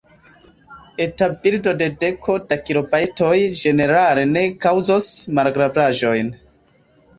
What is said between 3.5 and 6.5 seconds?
ĝenerale ne kaŭzos malagrablaĵojn.